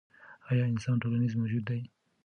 [0.49, 1.79] ایا انسان ټولنیز موجود دی؟